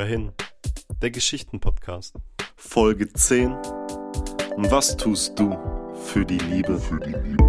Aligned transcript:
Hör 0.00 0.32
der 1.02 1.10
Geschichtenpodcast. 1.10 2.16
Folge 2.56 3.12
10. 3.12 3.50
Was 4.56 4.96
tust 4.96 5.38
du 5.38 5.54
für 6.06 6.24
die 6.24 6.38
Liebe? 6.38 6.78
Für 6.78 7.00
die 7.00 7.10
Liebe. 7.10 7.44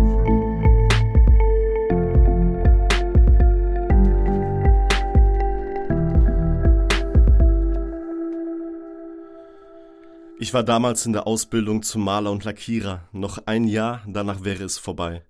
Ich 10.37 10.53
war 10.53 10.63
damals 10.63 11.05
in 11.05 11.13
der 11.13 11.27
Ausbildung 11.27 11.83
zum 11.83 12.03
Maler 12.03 12.31
und 12.31 12.43
Lackierer. 12.43 13.07
Noch 13.13 13.37
ein 13.45 13.63
Jahr, 13.63 14.03
danach 14.07 14.43
wäre 14.43 14.65
es 14.65 14.77
vorbei. 14.77 15.23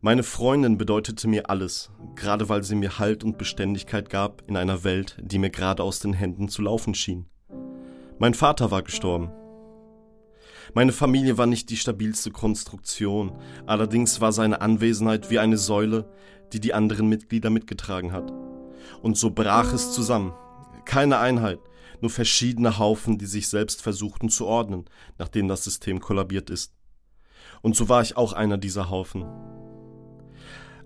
Meine 0.00 0.22
Freundin 0.22 0.78
bedeutete 0.78 1.26
mir 1.26 1.50
alles, 1.50 1.90
gerade 2.14 2.48
weil 2.48 2.62
sie 2.62 2.76
mir 2.76 3.00
Halt 3.00 3.24
und 3.24 3.36
Beständigkeit 3.36 4.08
gab 4.08 4.48
in 4.48 4.56
einer 4.56 4.84
Welt, 4.84 5.16
die 5.20 5.40
mir 5.40 5.50
gerade 5.50 5.82
aus 5.82 5.98
den 5.98 6.12
Händen 6.12 6.48
zu 6.48 6.62
laufen 6.62 6.94
schien. 6.94 7.26
Mein 8.20 8.32
Vater 8.32 8.70
war 8.70 8.82
gestorben. 8.82 9.32
Meine 10.72 10.92
Familie 10.92 11.36
war 11.36 11.46
nicht 11.46 11.68
die 11.70 11.76
stabilste 11.76 12.30
Konstruktion, 12.30 13.32
allerdings 13.66 14.20
war 14.20 14.30
seine 14.30 14.60
Anwesenheit 14.60 15.30
wie 15.30 15.40
eine 15.40 15.58
Säule, 15.58 16.08
die 16.52 16.60
die 16.60 16.74
anderen 16.74 17.08
Mitglieder 17.08 17.50
mitgetragen 17.50 18.12
hat. 18.12 18.32
Und 19.02 19.16
so 19.16 19.30
brach 19.30 19.72
es 19.72 19.90
zusammen. 19.90 20.32
Keine 20.84 21.18
Einheit, 21.18 21.58
nur 22.00 22.10
verschiedene 22.10 22.78
Haufen, 22.78 23.18
die 23.18 23.26
sich 23.26 23.48
selbst 23.48 23.82
versuchten 23.82 24.28
zu 24.28 24.46
ordnen, 24.46 24.84
nachdem 25.18 25.48
das 25.48 25.64
System 25.64 25.98
kollabiert 25.98 26.50
ist. 26.50 26.72
Und 27.62 27.74
so 27.74 27.88
war 27.88 28.00
ich 28.00 28.16
auch 28.16 28.32
einer 28.32 28.58
dieser 28.58 28.90
Haufen. 28.90 29.24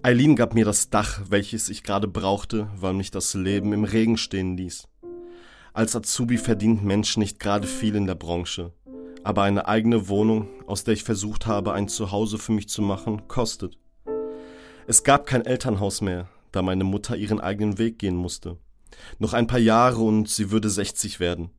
Eileen 0.04 0.34
gab 0.34 0.52
mir 0.54 0.64
das 0.64 0.90
Dach, 0.90 1.20
welches 1.28 1.68
ich 1.68 1.84
gerade 1.84 2.08
brauchte, 2.08 2.68
weil 2.74 2.92
mich 2.92 3.12
das 3.12 3.34
Leben 3.34 3.72
im 3.72 3.84
Regen 3.84 4.16
stehen 4.16 4.56
ließ. 4.56 4.88
Als 5.74 5.94
Azubi 5.94 6.38
verdient 6.38 6.82
Mensch 6.82 7.16
nicht 7.16 7.38
gerade 7.38 7.68
viel 7.68 7.94
in 7.94 8.08
der 8.08 8.16
Branche, 8.16 8.72
aber 9.22 9.44
eine 9.44 9.68
eigene 9.68 10.08
Wohnung, 10.08 10.48
aus 10.66 10.82
der 10.82 10.94
ich 10.94 11.04
versucht 11.04 11.46
habe, 11.46 11.72
ein 11.72 11.86
Zuhause 11.86 12.38
für 12.38 12.50
mich 12.50 12.68
zu 12.68 12.82
machen, 12.82 13.28
kostet. 13.28 13.78
Es 14.88 15.04
gab 15.04 15.24
kein 15.24 15.46
Elternhaus 15.46 16.00
mehr, 16.00 16.28
da 16.50 16.62
meine 16.62 16.82
Mutter 16.82 17.14
ihren 17.16 17.38
eigenen 17.38 17.78
Weg 17.78 18.00
gehen 18.00 18.16
musste. 18.16 18.58
Noch 19.20 19.34
ein 19.34 19.46
paar 19.46 19.60
Jahre 19.60 20.00
und 20.00 20.28
sie 20.28 20.50
würde 20.50 20.68
60 20.68 21.20
werden. 21.20 21.50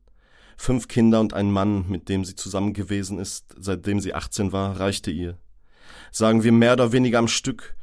Fünf 0.58 0.88
Kinder 0.88 1.20
und 1.20 1.32
ein 1.32 1.50
Mann, 1.50 1.88
mit 1.88 2.10
dem 2.10 2.26
sie 2.26 2.34
zusammen 2.34 2.74
gewesen 2.74 3.18
ist, 3.18 3.54
seitdem 3.58 4.00
sie 4.00 4.12
18 4.12 4.52
war, 4.52 4.78
reichte 4.78 5.10
ihr. 5.10 5.38
Sagen 6.12 6.44
wir 6.44 6.52
mehr 6.52 6.74
oder 6.74 6.92
weniger 6.92 7.18
am 7.18 7.28
Stück, 7.28 7.74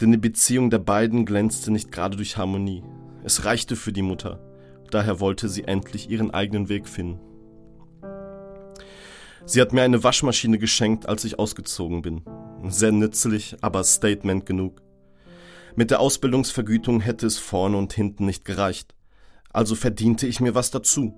denn 0.00 0.12
die 0.12 0.18
Beziehung 0.18 0.70
der 0.70 0.78
beiden 0.78 1.26
glänzte 1.26 1.70
nicht 1.70 1.90
gerade 1.90 2.16
durch 2.16 2.36
Harmonie. 2.36 2.82
Es 3.24 3.44
reichte 3.44 3.76
für 3.76 3.92
die 3.92 4.02
Mutter, 4.02 4.40
daher 4.90 5.20
wollte 5.20 5.48
sie 5.48 5.64
endlich 5.64 6.10
ihren 6.10 6.30
eigenen 6.30 6.68
Weg 6.68 6.88
finden. 6.88 7.20
Sie 9.44 9.62
hat 9.62 9.72
mir 9.72 9.82
eine 9.82 10.04
Waschmaschine 10.04 10.58
geschenkt, 10.58 11.08
als 11.08 11.24
ich 11.24 11.38
ausgezogen 11.38 12.02
bin. 12.02 12.22
Sehr 12.68 12.92
nützlich, 12.92 13.56
aber 13.62 13.82
Statement 13.82 14.44
genug. 14.44 14.82
Mit 15.74 15.90
der 15.90 16.00
Ausbildungsvergütung 16.00 17.00
hätte 17.00 17.26
es 17.26 17.38
vorne 17.38 17.78
und 17.78 17.92
hinten 17.92 18.26
nicht 18.26 18.44
gereicht. 18.44 18.94
Also 19.50 19.74
verdiente 19.74 20.26
ich 20.26 20.40
mir 20.40 20.54
was 20.54 20.70
dazu. 20.70 21.14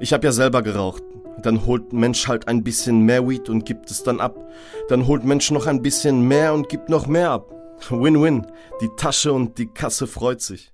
Ich 0.00 0.12
habe 0.12 0.24
ja 0.24 0.32
selber 0.32 0.62
geraucht. 0.62 1.02
Dann 1.42 1.66
holt 1.66 1.92
Mensch 1.92 2.26
halt 2.28 2.48
ein 2.48 2.62
bisschen 2.62 3.00
mehr 3.00 3.28
Weed 3.28 3.48
und 3.48 3.66
gibt 3.66 3.90
es 3.90 4.02
dann 4.02 4.20
ab. 4.20 4.48
Dann 4.88 5.06
holt 5.06 5.24
Mensch 5.24 5.50
noch 5.50 5.66
ein 5.66 5.82
bisschen 5.82 6.26
mehr 6.26 6.54
und 6.54 6.68
gibt 6.68 6.88
noch 6.88 7.06
mehr 7.06 7.30
ab. 7.30 7.61
Win-win. 7.90 8.46
Die 8.80 8.90
Tasche 8.96 9.32
und 9.32 9.58
die 9.58 9.66
Kasse 9.66 10.06
freut 10.06 10.40
sich. 10.40 10.72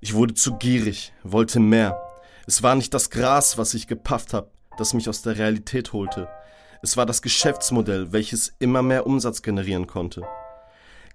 Ich 0.00 0.14
wurde 0.14 0.34
zu 0.34 0.56
gierig, 0.56 1.12
wollte 1.22 1.60
mehr. 1.60 2.00
Es 2.46 2.62
war 2.62 2.74
nicht 2.74 2.94
das 2.94 3.10
Gras, 3.10 3.58
was 3.58 3.74
ich 3.74 3.86
gepafft 3.86 4.32
hab, 4.32 4.50
das 4.78 4.94
mich 4.94 5.08
aus 5.08 5.22
der 5.22 5.36
Realität 5.36 5.92
holte. 5.92 6.28
Es 6.82 6.96
war 6.96 7.04
das 7.04 7.20
Geschäftsmodell, 7.20 8.12
welches 8.12 8.54
immer 8.58 8.82
mehr 8.82 9.06
Umsatz 9.06 9.42
generieren 9.42 9.86
konnte. 9.86 10.26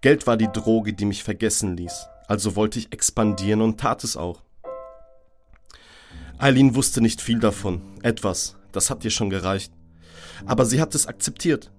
Geld 0.01 0.27
war 0.27 0.37
die 0.37 0.51
Droge, 0.51 0.93
die 0.93 1.05
mich 1.05 1.23
vergessen 1.23 1.75
ließ. 1.75 2.07
Also 2.27 2.55
wollte 2.55 2.77
ich 2.77 2.93
expandieren 2.93 3.61
und 3.61 3.79
tat 3.79 4.03
es 4.03 4.15
auch. 4.15 4.41
Eileen 6.37 6.75
wusste 6.75 7.01
nicht 7.01 7.21
viel 7.21 7.39
davon. 7.39 7.81
Etwas. 8.03 8.55
Das 8.71 8.89
hat 8.89 9.03
ihr 9.03 9.11
schon 9.11 9.29
gereicht. 9.29 9.71
Aber 10.45 10.65
sie 10.65 10.81
hat 10.81 10.93
es 10.93 11.07
akzeptiert. 11.07 11.71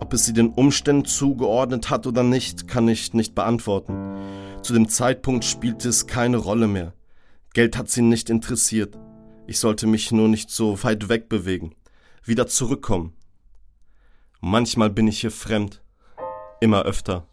Ob 0.00 0.12
es 0.14 0.24
sie 0.24 0.32
den 0.32 0.48
Umständen 0.48 1.04
zugeordnet 1.04 1.90
hat 1.90 2.06
oder 2.06 2.22
nicht, 2.22 2.66
kann 2.66 2.88
ich 2.88 3.14
nicht 3.14 3.34
beantworten. 3.34 3.94
Zu 4.62 4.72
dem 4.72 4.88
Zeitpunkt 4.88 5.44
spielte 5.44 5.88
es 5.88 6.06
keine 6.06 6.38
Rolle 6.38 6.66
mehr. 6.66 6.94
Geld 7.52 7.76
hat 7.76 7.88
sie 7.88 8.02
nicht 8.02 8.30
interessiert. 8.30 8.98
Ich 9.46 9.58
sollte 9.58 9.86
mich 9.86 10.10
nur 10.10 10.28
nicht 10.28 10.50
so 10.50 10.82
weit 10.82 11.08
weg 11.08 11.28
bewegen. 11.28 11.74
Wieder 12.24 12.46
zurückkommen. 12.46 13.14
Manchmal 14.40 14.90
bin 14.90 15.06
ich 15.06 15.20
hier 15.20 15.30
fremd. 15.30 15.82
Immer 16.60 16.82
öfter. 16.82 17.26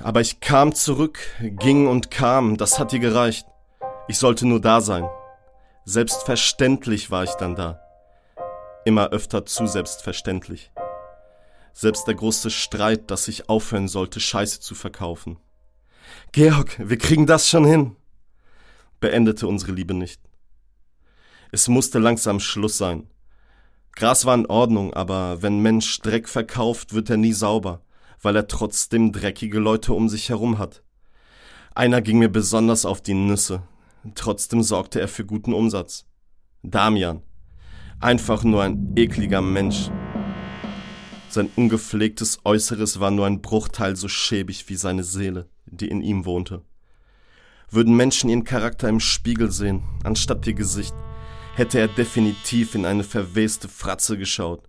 Aber 0.00 0.20
ich 0.20 0.40
kam 0.40 0.74
zurück, 0.74 1.18
ging 1.40 1.86
und 1.86 2.10
kam, 2.10 2.56
das 2.56 2.78
hat 2.78 2.92
ihr 2.92 2.98
gereicht. 2.98 3.46
Ich 4.08 4.18
sollte 4.18 4.46
nur 4.46 4.60
da 4.60 4.80
sein. 4.80 5.08
Selbstverständlich 5.84 7.10
war 7.10 7.24
ich 7.24 7.32
dann 7.34 7.54
da. 7.54 7.80
Immer 8.84 9.10
öfter 9.10 9.44
zu 9.46 9.66
selbstverständlich. 9.66 10.71
Selbst 11.72 12.06
der 12.06 12.14
große 12.14 12.50
Streit, 12.50 13.10
dass 13.10 13.28
ich 13.28 13.48
aufhören 13.48 13.88
sollte, 13.88 14.20
Scheiße 14.20 14.60
zu 14.60 14.74
verkaufen. 14.74 15.38
Georg, 16.32 16.78
wir 16.78 16.98
kriegen 16.98 17.26
das 17.26 17.48
schon 17.48 17.64
hin. 17.64 17.96
Beendete 19.00 19.46
unsere 19.46 19.72
Liebe 19.72 19.94
nicht. 19.94 20.20
Es 21.50 21.68
musste 21.68 21.98
langsam 21.98 22.40
Schluss 22.40 22.78
sein. 22.78 23.08
Gras 23.94 24.24
war 24.24 24.34
in 24.34 24.46
Ordnung, 24.46 24.94
aber 24.94 25.42
wenn 25.42 25.60
Mensch 25.60 25.98
Dreck 26.00 26.28
verkauft, 26.28 26.94
wird 26.94 27.10
er 27.10 27.18
nie 27.18 27.32
sauber, 27.32 27.82
weil 28.22 28.36
er 28.36 28.48
trotzdem 28.48 29.12
dreckige 29.12 29.58
Leute 29.58 29.92
um 29.92 30.08
sich 30.08 30.30
herum 30.30 30.58
hat. 30.58 30.82
Einer 31.74 32.00
ging 32.00 32.18
mir 32.18 32.30
besonders 32.30 32.84
auf 32.86 33.00
die 33.00 33.14
Nüsse. 33.14 33.62
Trotzdem 34.14 34.62
sorgte 34.62 35.00
er 35.00 35.08
für 35.08 35.24
guten 35.24 35.52
Umsatz. 35.52 36.06
Damian. 36.62 37.22
Einfach 38.00 38.44
nur 38.44 38.62
ein 38.62 38.94
ekliger 38.96 39.42
Mensch. 39.42 39.90
Sein 41.32 41.48
ungepflegtes 41.56 42.40
Äußeres 42.44 43.00
war 43.00 43.10
nur 43.10 43.24
ein 43.24 43.40
Bruchteil 43.40 43.96
so 43.96 44.06
schäbig 44.06 44.68
wie 44.68 44.76
seine 44.76 45.02
Seele, 45.02 45.48
die 45.64 45.88
in 45.88 46.02
ihm 46.02 46.26
wohnte. 46.26 46.60
Würden 47.70 47.96
Menschen 47.96 48.28
ihren 48.28 48.44
Charakter 48.44 48.86
im 48.90 49.00
Spiegel 49.00 49.50
sehen, 49.50 49.82
anstatt 50.04 50.46
ihr 50.46 50.52
Gesicht, 50.52 50.94
hätte 51.54 51.78
er 51.78 51.88
definitiv 51.88 52.74
in 52.74 52.84
eine 52.84 53.02
verweste 53.02 53.70
Fratze 53.70 54.18
geschaut. 54.18 54.68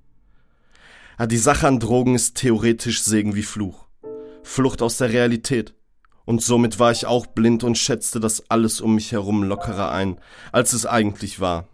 Ah, 1.18 1.26
die 1.26 1.36
Sache 1.36 1.68
an 1.68 1.82
Drogen 1.82 2.16
ist 2.16 2.36
theoretisch 2.36 3.04
Segen 3.04 3.36
wie 3.36 3.44
Fluch. 3.44 3.86
Flucht 4.42 4.82
aus 4.82 4.96
der 4.96 5.10
Realität. 5.10 5.74
Und 6.24 6.42
somit 6.42 6.80
war 6.80 6.94
ich 6.94 7.06
auch 7.06 7.26
blind 7.26 7.66
und 7.66 7.78
schätzte 7.78 8.22
das 8.22 8.50
alles 8.50 8.80
um 8.80 8.96
mich 8.96 9.12
herum 9.12 9.44
lockerer 9.44 9.92
ein, 9.92 10.18
als 10.54 10.72
es 10.72 10.86
eigentlich 10.86 11.42
war. 11.42 11.68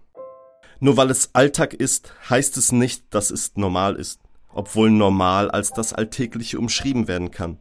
Nur 0.80 0.98
weil 0.98 1.12
es 1.12 1.36
Alltag 1.36 1.76
ist, 1.76 2.12
heißt 2.28 2.58
es 2.58 2.72
nicht, 2.72 3.04
dass 3.14 3.30
es 3.30 3.56
normal 3.56 3.96
ist 3.96 4.20
obwohl 4.54 4.90
normal 4.90 5.52
als 5.52 5.72
das 5.72 5.94
Alltägliche 5.94 6.60
umschrieben 6.60 7.08
werden 7.08 7.32
kann. 7.32 7.58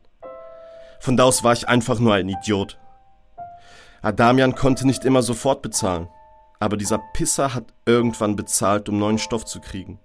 Von 1.01 1.17
da 1.17 1.25
aus 1.25 1.45
war 1.45 1.53
ich 1.53 1.69
einfach 1.69 1.99
nur 2.01 2.15
ein 2.15 2.29
Idiot. 2.29 2.79
Adamian 4.03 4.55
konnte 4.55 4.87
nicht 4.87 5.05
immer 5.05 5.23
sofort 5.23 5.63
bezahlen, 5.63 6.09
aber 6.61 6.77
dieser 6.77 6.99
Pisser 6.99 7.55
hat 7.55 7.73
irgendwann 7.87 8.37
bezahlt, 8.37 8.89
um 8.89 8.99
neuen 8.99 9.19
Stoff 9.19 9.45
zu 9.45 9.61
kriegen. 9.61 9.99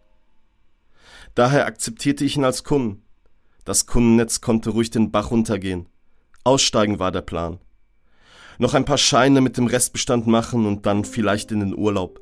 Daher 1.35 1.65
akzeptierte 1.65 2.25
ich 2.25 2.37
ihn 2.37 2.45
als 2.45 2.63
Kunden. 2.63 3.03
Das 3.65 3.85
Kundennetz 3.87 4.41
konnte 4.41 4.71
ruhig 4.71 4.91
den 4.91 5.11
Bach 5.11 5.31
runtergehen. 5.31 5.87
Aussteigen 6.43 6.99
war 6.99 7.11
der 7.11 7.21
Plan. 7.21 7.59
Noch 8.59 8.73
ein 8.73 8.85
paar 8.85 8.97
Scheine 8.97 9.41
mit 9.41 9.57
dem 9.57 9.67
Restbestand 9.67 10.27
machen 10.27 10.65
und 10.65 10.85
dann 10.85 11.05
vielleicht 11.05 11.51
in 11.51 11.61
den 11.61 11.75
Urlaub. 11.75 12.19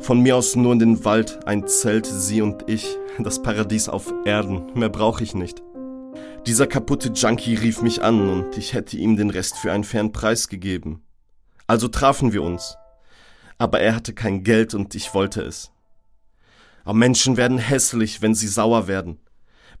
Von 0.00 0.20
mir 0.20 0.36
aus 0.36 0.54
nur 0.54 0.72
in 0.72 0.78
den 0.78 1.04
Wald, 1.04 1.46
ein 1.46 1.66
Zelt, 1.66 2.06
sie 2.06 2.42
und 2.42 2.68
ich, 2.68 2.96
das 3.18 3.42
Paradies 3.42 3.88
auf 3.88 4.12
Erden, 4.24 4.72
mehr 4.74 4.88
brauche 4.88 5.22
ich 5.22 5.34
nicht. 5.34 5.62
Dieser 6.46 6.66
kaputte 6.66 7.08
Junkie 7.08 7.54
rief 7.54 7.80
mich 7.80 8.02
an 8.02 8.28
und 8.28 8.58
ich 8.58 8.74
hätte 8.74 8.98
ihm 8.98 9.16
den 9.16 9.30
Rest 9.30 9.56
für 9.56 9.72
einen 9.72 9.84
fairen 9.84 10.12
Preis 10.12 10.48
gegeben. 10.48 11.02
Also 11.66 11.88
trafen 11.88 12.32
wir 12.32 12.42
uns. 12.42 12.76
Aber 13.56 13.80
er 13.80 13.94
hatte 13.94 14.12
kein 14.12 14.44
Geld 14.44 14.74
und 14.74 14.94
ich 14.94 15.14
wollte 15.14 15.40
es. 15.40 15.72
Aber 16.84 16.94
Menschen 16.94 17.38
werden 17.38 17.56
hässlich, 17.56 18.20
wenn 18.20 18.34
sie 18.34 18.48
sauer 18.48 18.88
werden, 18.88 19.18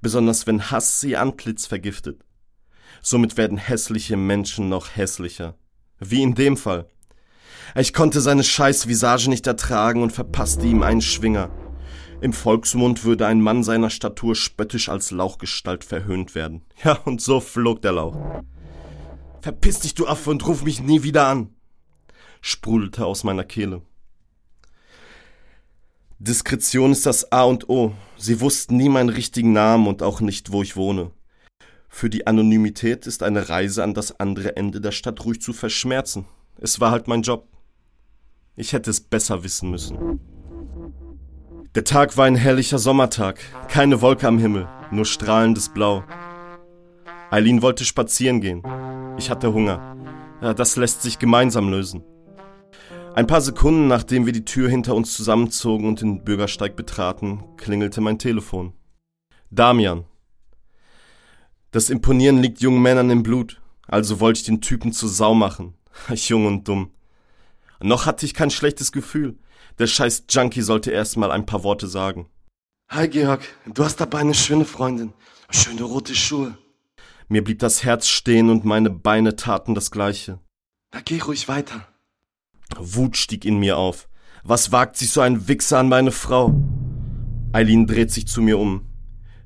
besonders 0.00 0.46
wenn 0.46 0.70
Hass 0.70 1.00
sie 1.00 1.16
Antlitz 1.16 1.66
vergiftet. 1.66 2.24
Somit 3.02 3.36
werden 3.36 3.58
hässliche 3.58 4.16
Menschen 4.16 4.70
noch 4.70 4.96
hässlicher. 4.96 5.58
Wie 5.98 6.22
in 6.22 6.34
dem 6.34 6.56
Fall. 6.56 6.88
Ich 7.76 7.92
konnte 7.92 8.20
seine 8.20 8.44
scheiß 8.44 8.86
Visage 8.86 9.28
nicht 9.28 9.46
ertragen 9.48 10.02
und 10.02 10.12
verpasste 10.12 10.64
ihm 10.66 10.82
einen 10.82 11.00
Schwinger. 11.00 11.50
Im 12.20 12.32
Volksmund 12.32 13.04
würde 13.04 13.26
ein 13.26 13.40
Mann 13.40 13.64
seiner 13.64 13.90
Statur 13.90 14.36
spöttisch 14.36 14.88
als 14.88 15.10
Lauchgestalt 15.10 15.84
verhöhnt 15.84 16.34
werden. 16.34 16.62
Ja, 16.84 16.92
und 17.04 17.20
so 17.20 17.40
flog 17.40 17.82
der 17.82 17.92
Lauch. 17.92 18.16
Verpiss 19.42 19.80
dich, 19.80 19.94
du 19.94 20.06
Affe, 20.06 20.30
und 20.30 20.46
ruf 20.46 20.62
mich 20.62 20.80
nie 20.80 21.02
wieder 21.02 21.26
an. 21.26 21.50
sprudelte 22.40 23.04
aus 23.04 23.24
meiner 23.24 23.44
Kehle. 23.44 23.82
Diskretion 26.20 26.92
ist 26.92 27.06
das 27.06 27.32
A 27.32 27.42
und 27.42 27.68
O. 27.68 27.92
Sie 28.16 28.40
wussten 28.40 28.76
nie 28.76 28.88
meinen 28.88 29.08
richtigen 29.08 29.52
Namen 29.52 29.88
und 29.88 30.02
auch 30.02 30.20
nicht, 30.20 30.52
wo 30.52 30.62
ich 30.62 30.76
wohne. 30.76 31.10
Für 31.88 32.08
die 32.08 32.26
Anonymität 32.26 33.06
ist 33.06 33.22
eine 33.22 33.48
Reise 33.48 33.82
an 33.82 33.94
das 33.94 34.18
andere 34.20 34.56
Ende 34.56 34.80
der 34.80 34.92
Stadt 34.92 35.24
ruhig 35.24 35.42
zu 35.42 35.52
verschmerzen. 35.52 36.24
Es 36.58 36.80
war 36.80 36.92
halt 36.92 37.08
mein 37.08 37.22
Job. 37.22 37.53
Ich 38.56 38.72
hätte 38.72 38.90
es 38.90 39.00
besser 39.00 39.42
wissen 39.42 39.70
müssen. 39.70 40.20
Der 41.74 41.82
Tag 41.82 42.16
war 42.16 42.26
ein 42.26 42.36
herrlicher 42.36 42.78
Sommertag. 42.78 43.40
Keine 43.68 44.00
Wolke 44.00 44.28
am 44.28 44.38
Himmel, 44.38 44.68
nur 44.92 45.04
strahlendes 45.04 45.70
Blau. 45.70 46.04
Eileen 47.32 47.62
wollte 47.62 47.84
spazieren 47.84 48.40
gehen. 48.40 48.62
Ich 49.18 49.28
hatte 49.28 49.52
Hunger. 49.52 49.96
Ja, 50.40 50.54
das 50.54 50.76
lässt 50.76 51.02
sich 51.02 51.18
gemeinsam 51.18 51.68
lösen. 51.68 52.04
Ein 53.16 53.26
paar 53.26 53.40
Sekunden 53.40 53.88
nachdem 53.88 54.24
wir 54.24 54.32
die 54.32 54.44
Tür 54.44 54.68
hinter 54.68 54.94
uns 54.94 55.16
zusammenzogen 55.16 55.88
und 55.88 56.00
den 56.00 56.22
Bürgersteig 56.22 56.76
betraten, 56.76 57.42
klingelte 57.56 58.00
mein 58.00 58.20
Telefon. 58.20 58.72
Damian. 59.50 60.04
Das 61.72 61.90
Imponieren 61.90 62.38
liegt 62.38 62.60
jungen 62.60 62.82
Männern 62.82 63.10
im 63.10 63.24
Blut, 63.24 63.60
also 63.88 64.20
wollte 64.20 64.38
ich 64.38 64.46
den 64.46 64.60
Typen 64.60 64.92
zur 64.92 65.08
Sau 65.08 65.34
machen. 65.34 65.74
Jung 66.14 66.46
und 66.46 66.68
dumm. 66.68 66.93
Noch 67.80 68.06
hatte 68.06 68.26
ich 68.26 68.34
kein 68.34 68.50
schlechtes 68.50 68.92
Gefühl. 68.92 69.38
Der 69.78 69.86
scheiß 69.86 70.24
Junkie 70.30 70.62
sollte 70.62 70.90
erst 70.90 71.16
mal 71.16 71.30
ein 71.30 71.46
paar 71.46 71.64
Worte 71.64 71.88
sagen. 71.88 72.28
Hi 72.88 73.08
Georg, 73.08 73.42
du 73.66 73.84
hast 73.84 74.00
dabei 74.00 74.18
eine 74.18 74.34
schöne 74.34 74.64
Freundin. 74.64 75.12
Schöne 75.50 75.82
rote 75.82 76.14
Schuhe. 76.14 76.56
Mir 77.28 77.42
blieb 77.42 77.58
das 77.58 77.82
Herz 77.82 78.06
stehen 78.06 78.50
und 78.50 78.64
meine 78.64 78.90
Beine 78.90 79.36
taten 79.36 79.74
das 79.74 79.90
gleiche. 79.90 80.38
Na 80.92 81.00
geh 81.00 81.20
ruhig 81.20 81.48
weiter. 81.48 81.88
Wut 82.76 83.16
stieg 83.16 83.44
in 83.44 83.58
mir 83.58 83.78
auf. 83.78 84.08
Was 84.44 84.72
wagt 84.72 84.96
sich 84.96 85.10
so 85.10 85.20
ein 85.20 85.48
Wichser 85.48 85.78
an 85.78 85.88
meine 85.88 86.12
Frau? 86.12 86.54
Eileen 87.52 87.86
dreht 87.86 88.10
sich 88.10 88.26
zu 88.26 88.42
mir 88.42 88.58
um. 88.58 88.86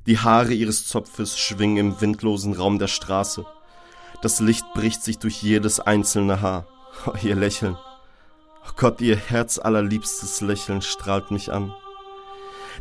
Die 0.06 0.18
Haare 0.18 0.54
ihres 0.54 0.86
Zopfes 0.86 1.38
schwingen 1.38 1.76
im 1.76 2.00
windlosen 2.00 2.54
Raum 2.54 2.78
der 2.78 2.88
Straße. 2.88 3.46
Das 4.22 4.40
Licht 4.40 4.64
bricht 4.74 5.02
sich 5.02 5.18
durch 5.18 5.42
jedes 5.42 5.80
einzelne 5.80 6.40
Haar. 6.40 6.66
Ihr 7.22 7.36
Lächeln. 7.36 7.76
Oh 8.68 8.72
Gott, 8.76 9.00
ihr 9.00 9.16
herzallerliebstes 9.16 10.42
Lächeln 10.42 10.82
strahlt 10.82 11.30
mich 11.30 11.50
an. 11.50 11.72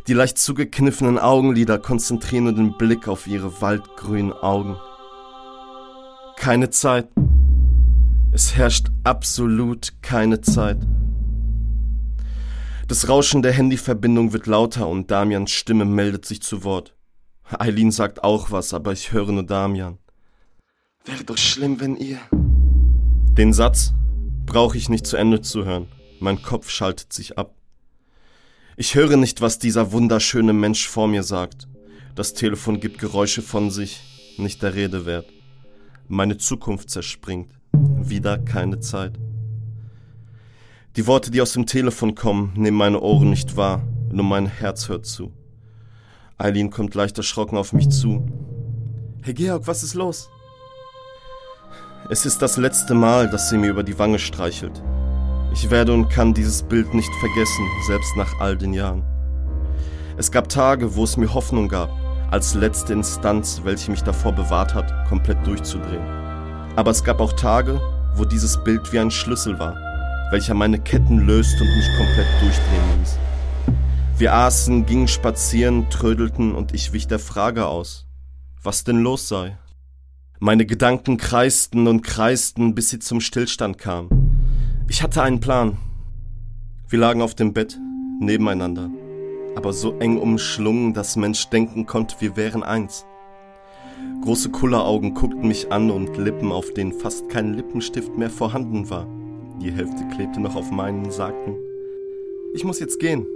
Die 0.06 0.12
leicht 0.12 0.38
zugekniffenen 0.38 1.18
Augenlider 1.18 1.78
konzentrieren 1.78 2.54
den 2.54 2.76
Blick 2.76 3.08
auf 3.08 3.26
ihre 3.26 3.60
waldgrünen 3.62 4.32
Augen. 4.32 4.76
Keine 6.36 6.70
Zeit. 6.70 7.08
Es 8.32 8.54
herrscht 8.54 8.88
absolut 9.02 9.94
keine 10.02 10.40
Zeit. 10.42 10.78
Das 12.86 13.08
Rauschen 13.08 13.42
der 13.42 13.52
Handyverbindung 13.52 14.32
wird 14.32 14.46
lauter 14.46 14.88
und 14.88 15.10
Damians 15.10 15.50
Stimme 15.50 15.84
meldet 15.84 16.26
sich 16.26 16.42
zu 16.42 16.64
Wort. 16.64 16.94
Eileen 17.58 17.90
sagt 17.90 18.22
auch 18.22 18.50
was, 18.50 18.74
aber 18.74 18.92
ich 18.92 19.12
höre 19.12 19.32
nur 19.32 19.44
Damian. 19.44 19.98
Wäre 21.04 21.24
doch 21.24 21.38
schlimm, 21.38 21.80
wenn 21.80 21.96
ihr. 21.96 22.18
Den 23.36 23.52
Satz 23.52 23.94
brauche 24.48 24.78
ich 24.78 24.88
nicht 24.88 25.06
zu 25.06 25.18
Ende 25.18 25.42
zu 25.42 25.66
hören. 25.66 25.88
Mein 26.20 26.40
Kopf 26.40 26.70
schaltet 26.70 27.12
sich 27.12 27.36
ab. 27.36 27.54
Ich 28.78 28.94
höre 28.94 29.18
nicht, 29.18 29.42
was 29.42 29.58
dieser 29.58 29.92
wunderschöne 29.92 30.54
Mensch 30.54 30.88
vor 30.88 31.06
mir 31.06 31.22
sagt. 31.22 31.68
Das 32.14 32.32
Telefon 32.32 32.80
gibt 32.80 32.98
Geräusche 32.98 33.42
von 33.42 33.70
sich, 33.70 34.00
nicht 34.38 34.62
der 34.62 34.74
Rede 34.74 35.04
wert. 35.04 35.26
Meine 36.08 36.38
Zukunft 36.38 36.88
zerspringt. 36.88 37.52
Wieder 37.72 38.38
keine 38.38 38.80
Zeit. 38.80 39.18
Die 40.96 41.06
Worte, 41.06 41.30
die 41.30 41.42
aus 41.42 41.52
dem 41.52 41.66
Telefon 41.66 42.14
kommen, 42.14 42.54
nehmen 42.56 42.78
meine 42.78 43.00
Ohren 43.00 43.28
nicht 43.28 43.56
wahr, 43.56 43.86
nur 44.10 44.24
mein 44.24 44.46
Herz 44.46 44.88
hört 44.88 45.04
zu. 45.04 45.30
Eileen 46.38 46.70
kommt 46.70 46.94
leicht 46.94 47.18
erschrocken 47.18 47.58
auf 47.58 47.74
mich 47.74 47.90
zu. 47.90 48.26
Hey 49.22 49.34
Georg, 49.34 49.66
was 49.66 49.82
ist 49.82 49.94
los? 49.94 50.30
Es 52.10 52.24
ist 52.24 52.40
das 52.40 52.56
letzte 52.56 52.94
Mal, 52.94 53.28
dass 53.28 53.50
sie 53.50 53.58
mir 53.58 53.68
über 53.68 53.82
die 53.82 53.98
Wange 53.98 54.18
streichelt. 54.18 54.82
Ich 55.52 55.68
werde 55.68 55.92
und 55.92 56.08
kann 56.08 56.32
dieses 56.32 56.62
Bild 56.62 56.94
nicht 56.94 57.12
vergessen, 57.20 57.66
selbst 57.86 58.16
nach 58.16 58.40
all 58.40 58.56
den 58.56 58.72
Jahren. 58.72 59.02
Es 60.16 60.30
gab 60.30 60.48
Tage, 60.48 60.96
wo 60.96 61.04
es 61.04 61.18
mir 61.18 61.34
Hoffnung 61.34 61.68
gab, 61.68 61.90
als 62.30 62.54
letzte 62.54 62.94
Instanz, 62.94 63.60
welche 63.62 63.90
mich 63.90 64.02
davor 64.04 64.32
bewahrt 64.32 64.72
hat, 64.72 65.06
komplett 65.06 65.46
durchzudrehen. 65.46 66.02
Aber 66.76 66.92
es 66.92 67.04
gab 67.04 67.20
auch 67.20 67.34
Tage, 67.34 67.78
wo 68.14 68.24
dieses 68.24 68.56
Bild 68.64 68.90
wie 68.90 69.00
ein 69.00 69.10
Schlüssel 69.10 69.58
war, 69.58 69.76
welcher 70.30 70.54
meine 70.54 70.78
Ketten 70.78 71.18
löst 71.18 71.60
und 71.60 71.68
mich 71.68 71.88
komplett 71.98 72.28
durchdrehen 72.40 73.00
ließ. 73.00 73.18
Wir 74.16 74.32
aßen, 74.32 74.86
gingen 74.86 75.08
spazieren, 75.08 75.90
trödelten 75.90 76.54
und 76.54 76.72
ich 76.72 76.94
wich 76.94 77.06
der 77.06 77.18
Frage 77.18 77.66
aus, 77.66 78.06
was 78.62 78.82
denn 78.82 79.02
los 79.02 79.28
sei. 79.28 79.58
Meine 80.40 80.66
Gedanken 80.66 81.16
kreisten 81.16 81.88
und 81.88 82.02
kreisten, 82.02 82.72
bis 82.76 82.90
sie 82.90 83.00
zum 83.00 83.20
Stillstand 83.20 83.76
kamen. 83.76 84.84
Ich 84.88 85.02
hatte 85.02 85.20
einen 85.20 85.40
Plan. 85.40 85.78
Wir 86.88 87.00
lagen 87.00 87.22
auf 87.22 87.34
dem 87.34 87.52
Bett, 87.52 87.76
nebeneinander, 88.20 88.88
aber 89.56 89.72
so 89.72 89.98
eng 89.98 90.16
umschlungen, 90.16 90.94
dass 90.94 91.16
Mensch 91.16 91.48
denken 91.50 91.86
konnte, 91.86 92.14
wir 92.20 92.36
wären 92.36 92.62
eins. 92.62 93.04
Große 94.22 94.50
Kulleraugen 94.50 95.14
guckten 95.14 95.48
mich 95.48 95.72
an 95.72 95.90
und 95.90 96.16
Lippen, 96.16 96.52
auf 96.52 96.72
denen 96.72 96.92
fast 96.92 97.28
kein 97.28 97.54
Lippenstift 97.54 98.16
mehr 98.16 98.30
vorhanden 98.30 98.88
war. 98.90 99.08
Die 99.60 99.72
Hälfte 99.72 100.06
klebte 100.14 100.38
noch 100.38 100.54
auf 100.54 100.70
meinen, 100.70 101.10
sagten, 101.10 101.56
ich 102.54 102.62
muss 102.62 102.78
jetzt 102.78 103.00
gehen. 103.00 103.26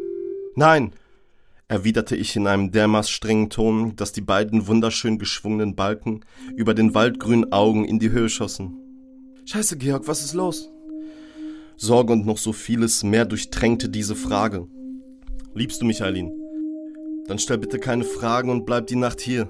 Nein, 0.54 0.92
erwiderte 1.72 2.14
ich 2.16 2.36
in 2.36 2.46
einem 2.46 2.70
dermaßen 2.70 3.10
strengen 3.10 3.48
Ton, 3.48 3.96
dass 3.96 4.12
die 4.12 4.20
beiden 4.20 4.66
wunderschön 4.66 5.18
geschwungenen 5.18 5.74
Balken 5.74 6.20
über 6.54 6.74
den 6.74 6.94
waldgrünen 6.94 7.50
Augen 7.50 7.86
in 7.86 7.98
die 7.98 8.10
Höhe 8.10 8.28
schossen. 8.28 8.76
Scheiße, 9.46 9.78
Georg, 9.78 10.06
was 10.06 10.22
ist 10.22 10.34
los? 10.34 10.70
Sorge 11.78 12.12
und 12.12 12.26
noch 12.26 12.36
so 12.36 12.52
vieles 12.52 13.02
mehr 13.04 13.24
durchtränkte 13.24 13.88
diese 13.88 14.14
Frage. 14.14 14.68
Liebst 15.54 15.80
du 15.80 15.86
mich, 15.86 16.02
Eileen? 16.02 16.30
Dann 17.26 17.38
stell 17.38 17.56
bitte 17.56 17.78
keine 17.78 18.04
Fragen 18.04 18.50
und 18.50 18.66
bleib 18.66 18.88
die 18.88 18.96
Nacht 18.96 19.22
hier. 19.22 19.48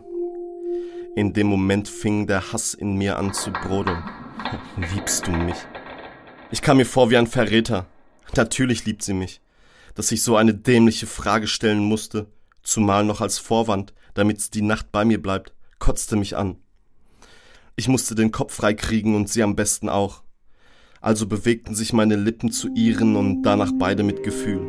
In 1.16 1.32
dem 1.32 1.48
Moment 1.48 1.88
fing 1.88 2.28
der 2.28 2.52
Hass 2.52 2.72
in 2.72 2.94
mir 2.94 3.18
an 3.18 3.34
zu 3.34 3.50
brodeln. 3.50 4.04
Liebst 4.94 5.26
du 5.26 5.32
mich? 5.32 5.56
Ich 6.52 6.62
kam 6.62 6.76
mir 6.76 6.86
vor 6.86 7.10
wie 7.10 7.16
ein 7.16 7.26
Verräter. 7.26 7.86
Natürlich 8.36 8.84
liebt 8.84 9.02
sie 9.02 9.14
mich 9.14 9.40
dass 9.94 10.12
ich 10.12 10.22
so 10.22 10.36
eine 10.36 10.54
dämliche 10.54 11.06
Frage 11.06 11.46
stellen 11.46 11.80
musste, 11.80 12.26
zumal 12.62 13.04
noch 13.04 13.20
als 13.20 13.38
Vorwand, 13.38 13.92
damit 14.14 14.54
die 14.54 14.62
Nacht 14.62 14.92
bei 14.92 15.04
mir 15.04 15.20
bleibt, 15.20 15.52
kotzte 15.78 16.16
mich 16.16 16.36
an. 16.36 16.56
Ich 17.76 17.88
musste 17.88 18.14
den 18.14 18.32
Kopf 18.32 18.54
freikriegen 18.54 19.14
und 19.14 19.28
sie 19.28 19.42
am 19.42 19.56
besten 19.56 19.88
auch. 19.88 20.22
Also 21.00 21.26
bewegten 21.26 21.74
sich 21.74 21.92
meine 21.92 22.16
Lippen 22.16 22.52
zu 22.52 22.68
ihren 22.74 23.16
und 23.16 23.42
danach 23.42 23.72
beide 23.78 24.02
mit 24.02 24.22
Gefühl. 24.22 24.60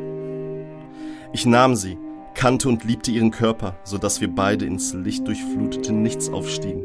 Ich 1.34 1.46
nahm 1.46 1.76
sie, 1.76 1.98
kannte 2.34 2.70
und 2.70 2.84
liebte 2.84 3.12
ihren 3.12 3.32
Körper, 3.32 3.78
so 3.84 3.98
dass 3.98 4.22
wir 4.22 4.30
beide 4.30 4.66
ins 4.66 4.94
lichtdurchflutete 4.94 5.94
Nichts 5.94 6.30
aufstiegen. 6.30 6.84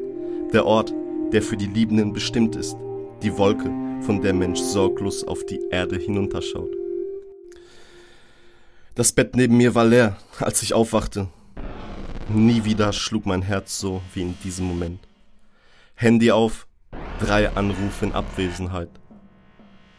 Der 0.52 0.66
Ort, 0.66 0.92
der 1.32 1.42
für 1.42 1.56
die 1.56 1.66
Liebenden 1.66 2.12
bestimmt 2.12 2.56
ist, 2.56 2.76
die 3.22 3.36
Wolke, 3.36 3.70
von 4.02 4.20
der 4.22 4.32
Mensch 4.32 4.60
sorglos 4.60 5.24
auf 5.24 5.44
die 5.44 5.60
Erde 5.70 5.96
hinunterschaut. 5.96 6.77
Das 8.98 9.12
Bett 9.12 9.36
neben 9.36 9.56
mir 9.56 9.76
war 9.76 9.84
leer, 9.84 10.16
als 10.40 10.60
ich 10.60 10.74
aufwachte. 10.74 11.28
Nie 12.28 12.64
wieder 12.64 12.92
schlug 12.92 13.26
mein 13.26 13.42
Herz 13.42 13.78
so 13.78 14.02
wie 14.12 14.22
in 14.22 14.36
diesem 14.42 14.66
Moment. 14.66 14.98
Handy 15.94 16.32
auf, 16.32 16.66
drei 17.20 17.48
Anrufe 17.54 18.06
in 18.06 18.12
Abwesenheit. 18.12 18.88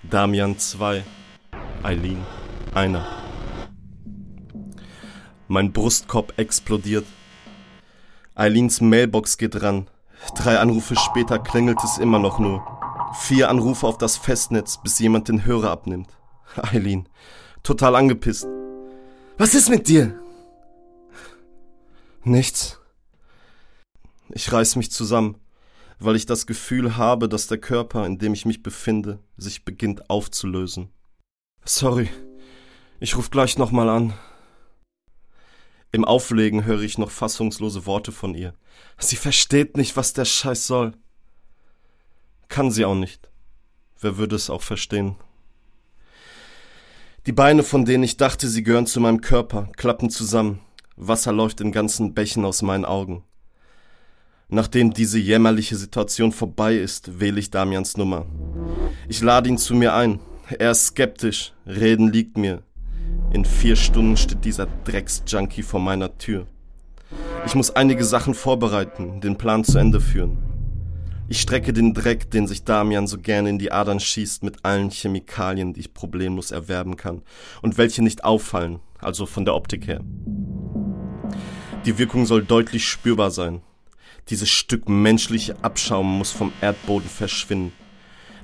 Damian 0.04 0.58
zwei, 0.58 1.06
Eileen 1.82 2.26
einer. 2.74 3.08
Mein 5.48 5.72
Brustkorb 5.72 6.38
explodiert. 6.38 7.06
Eileens 8.36 8.82
Mailbox 8.82 9.38
geht 9.38 9.62
ran. 9.62 9.88
Drei 10.36 10.60
Anrufe 10.60 10.98
später 10.98 11.40
klingelt 11.40 11.82
es 11.86 12.00
immer 12.00 12.20
noch 12.20 12.38
nur. 12.38 12.62
Vier 13.18 13.50
Anrufe 13.50 13.88
auf 13.88 13.98
das 13.98 14.18
Festnetz, 14.18 14.78
bis 14.84 15.00
jemand 15.00 15.30
den 15.30 15.46
Hörer 15.46 15.72
abnimmt. 15.72 16.10
Eileen, 16.58 17.08
total 17.64 17.96
angepisst. 17.96 18.50
Was 19.40 19.56
ist 19.56 19.70
mit 19.70 19.88
dir? 19.88 20.20
Nichts. 22.26 22.78
Ich 24.32 24.52
reiß 24.52 24.76
mich 24.76 24.92
zusammen, 24.92 25.38
weil 25.98 26.18
ich 26.18 26.26
das 26.26 26.46
Gefühl 26.46 26.98
habe, 26.98 27.30
dass 27.30 27.48
der 27.48 27.58
Körper, 27.58 28.06
in 28.06 28.18
dem 28.18 28.34
ich 28.34 28.46
mich 28.46 28.64
befinde, 28.64 29.24
sich 29.38 29.64
beginnt 29.64 30.10
aufzulösen. 30.10 30.90
Sorry, 31.64 32.10
ich 33.00 33.16
ruf 33.16 33.32
gleich 33.32 33.58
nochmal 33.58 33.88
an. 33.88 34.14
Im 35.94 36.04
Auflegen 36.04 36.66
höre 36.66 36.82
ich 36.82 36.98
noch 36.98 37.10
fassungslose 37.10 37.86
Worte 37.86 38.12
von 38.12 38.36
ihr. 38.36 38.54
Sie 38.98 39.16
versteht 39.16 39.78
nicht, 39.78 39.96
was 39.96 40.12
der 40.12 40.26
Scheiß 40.26 40.68
soll. 40.68 40.98
Kann 42.50 42.72
sie 42.72 42.84
auch 42.84 42.94
nicht. 42.94 43.32
Wer 44.02 44.18
würde 44.18 44.36
es 44.36 44.50
auch 44.50 44.64
verstehen? 44.64 45.16
Die 47.26 47.34
Beine, 47.34 47.64
von 47.64 47.84
denen 47.84 48.04
ich 48.04 48.16
dachte, 48.16 48.48
sie 48.48 48.64
gehören 48.64 48.86
zu 48.86 49.02
meinem 49.02 49.20
Körper, 49.20 49.70
klappen 49.76 50.10
zusammen. 50.10 50.62
Wasser 50.96 51.34
läuft 51.34 51.60
in 51.60 51.72
ganzen 51.72 52.14
Bächen 52.14 52.46
aus 52.46 52.62
meinen 52.62 52.86
Augen. 52.86 53.24
Nachdem 54.48 54.94
diese 54.94 55.20
jämmerliche 55.20 55.76
Situation 55.76 56.32
vorbei 56.32 56.76
ist, 56.76 57.20
wähle 57.20 57.40
ich 57.40 57.52
Damians 57.52 57.98
Nummer. 57.98 58.26
Ich 59.08 59.22
lade 59.22 59.50
ihn 59.50 59.58
zu 59.58 59.76
mir 59.76 59.94
ein. 59.94 60.20
Er 60.58 60.72
ist 60.72 60.88
skeptisch. 60.88 61.54
Reden 61.68 62.12
liegt 62.12 62.38
mir. 62.38 62.64
In 63.32 63.46
vier 63.46 63.76
Stunden 63.76 64.18
steht 64.18 64.46
dieser 64.46 64.68
Drecksjunkie 64.86 65.62
vor 65.62 65.80
meiner 65.80 66.18
Tür. 66.18 66.48
Ich 67.46 67.54
muss 67.54 67.70
einige 67.72 68.04
Sachen 68.04 68.34
vorbereiten, 68.34 69.22
den 69.22 69.38
Plan 69.38 69.64
zu 69.64 69.78
Ende 69.78 70.02
führen. 70.02 70.49
Ich 71.32 71.42
strecke 71.42 71.74
den 71.74 71.94
Dreck, 71.94 72.32
den 72.32 72.48
sich 72.48 72.64
Damian 72.64 73.06
so 73.06 73.20
gerne 73.20 73.50
in 73.50 73.60
die 73.60 73.72
Adern 73.72 74.00
schießt, 74.00 74.42
mit 74.42 74.66
allen 74.66 74.90
Chemikalien, 74.90 75.74
die 75.74 75.82
ich 75.82 75.94
problemlos 75.94 76.50
erwerben 76.50 76.98
kann 76.98 77.22
und 77.62 77.78
welche 77.78 78.04
nicht 78.04 78.24
auffallen, 78.24 78.80
also 78.98 79.28
von 79.28 79.46
der 79.46 79.54
Optik 79.54 79.86
her. 79.86 80.02
Die 81.86 82.00
Wirkung 82.00 82.26
soll 82.26 82.44
deutlich 82.44 82.84
spürbar 82.88 83.30
sein. 83.30 83.62
Dieses 84.30 84.50
Stück 84.50 84.90
menschliche 84.90 85.64
Abschaum 85.64 86.18
muss 86.18 86.32
vom 86.32 86.52
Erdboden 86.62 87.08
verschwinden. 87.08 87.74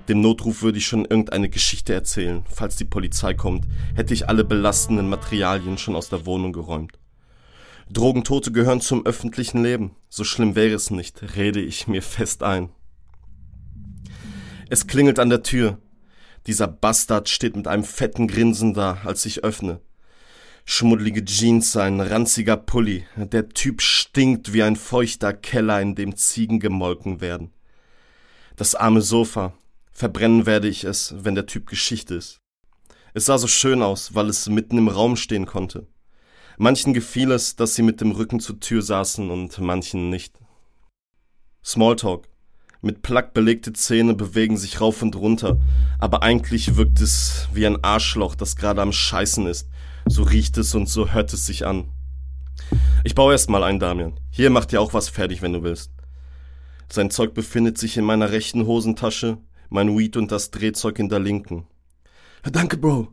Dem 0.08 0.22
Notruf 0.22 0.62
würde 0.62 0.78
ich 0.78 0.86
schon 0.86 1.06
irgendeine 1.06 1.50
Geschichte 1.50 1.92
erzählen. 1.92 2.44
Falls 2.48 2.76
die 2.76 2.86
Polizei 2.86 3.34
kommt, 3.34 3.66
hätte 3.96 4.14
ich 4.14 4.30
alle 4.30 4.44
belastenden 4.44 5.10
Materialien 5.10 5.80
schon 5.80 5.96
aus 5.96 6.10
der 6.10 6.28
Wohnung 6.28 6.54
geräumt. 6.54 6.94
Drogentote 7.92 8.52
gehören 8.52 8.82
zum 8.82 9.06
öffentlichen 9.06 9.62
Leben. 9.62 9.96
So 10.10 10.24
schlimm 10.24 10.56
wäre 10.56 10.74
es 10.74 10.90
nicht, 10.90 11.36
rede 11.36 11.62
ich 11.62 11.88
mir 11.88 12.02
fest 12.02 12.44
ein. 12.44 12.70
Es 14.70 14.88
klingelt 14.88 15.20
an 15.20 15.30
der 15.30 15.44
Tür. 15.44 15.78
Dieser 16.48 16.68
Bastard 16.68 17.30
steht 17.30 17.56
mit 17.56 17.68
einem 17.68 17.84
fetten 17.84 18.28
Grinsen 18.28 18.74
da, 18.74 19.00
als 19.04 19.26
ich 19.26 19.44
öffne. 19.44 19.82
Schmuddelige 20.66 21.24
Jeans, 21.24 21.72
sein 21.72 22.02
ranziger 22.02 22.58
Pulli. 22.58 23.06
Der 23.16 23.50
Typ 23.50 23.84
stinkt 23.84 24.52
wie 24.54 24.64
ein 24.64 24.76
feuchter 24.76 25.34
Keller, 25.34 25.80
in 25.80 25.94
dem 25.94 26.16
Ziegen 26.16 26.60
gemolken 26.60 27.22
werden. 27.22 27.52
Das 28.56 28.74
arme 28.74 29.02
Sofa. 29.02 29.54
Verbrennen 29.92 30.46
werde 30.46 30.68
ich 30.68 30.84
es, 30.84 31.14
wenn 31.20 31.36
der 31.36 31.46
Typ 31.46 31.68
Geschichte 31.68 32.16
ist. 32.16 32.42
Es 33.14 33.26
sah 33.26 33.38
so 33.38 33.48
schön 33.48 33.82
aus, 33.82 34.16
weil 34.16 34.28
es 34.28 34.50
mitten 34.50 34.78
im 34.78 34.88
Raum 34.88 35.16
stehen 35.16 35.46
konnte. 35.46 35.88
Manchen 36.58 36.94
gefiel 36.94 37.32
es, 37.32 37.56
dass 37.56 37.76
sie 37.76 37.82
mit 37.82 38.02
dem 38.02 38.12
Rücken 38.12 38.40
zur 38.40 38.60
Tür 38.60 38.82
saßen 38.82 39.30
und 39.30 39.60
manchen 39.60 40.10
nicht. 40.10 40.40
Smalltalk. 41.64 42.28
Mit 42.82 43.02
Plack 43.02 43.34
belegte 43.34 43.74
Zähne 43.74 44.14
bewegen 44.14 44.58
sich 44.58 44.80
rauf 44.80 45.02
und 45.02 45.16
runter, 45.16 45.60
aber 46.00 46.22
eigentlich 46.22 46.76
wirkt 46.76 47.02
es 47.02 47.48
wie 47.52 47.66
ein 47.66 47.84
Arschloch, 47.84 48.36
das 48.36 48.56
gerade 48.56 48.82
am 48.82 48.92
Scheißen 48.92 49.48
ist. 49.48 49.70
So 50.06 50.24
riecht 50.24 50.58
es 50.58 50.76
und 50.76 50.88
so 50.88 51.12
hört 51.12 51.34
es 51.34 51.48
sich 51.48 51.66
an. 51.66 51.90
Ich 53.04 53.16
baue 53.16 53.34
erst 53.34 53.50
mal 53.50 53.64
ein, 53.64 53.80
Damian. 53.80 54.20
Hier 54.30 54.50
macht 54.50 54.72
dir 54.72 54.82
auch 54.82 54.94
was 54.94 55.10
fertig, 55.10 55.42
wenn 55.42 55.54
du 55.54 55.64
willst. 55.64 55.92
Sein 56.88 57.10
Zeug 57.10 57.34
befindet 57.34 57.78
sich 57.78 57.98
in 57.98 58.06
meiner 58.06 58.32
rechten 58.32 58.68
Hosentasche, 58.68 59.40
mein 59.70 59.98
Weed 59.98 60.16
und 60.16 60.32
das 60.32 60.52
Drehzeug 60.52 61.00
in 61.00 61.10
der 61.10 61.20
linken. 61.20 61.66
Danke, 62.44 62.78
Bro, 62.78 63.08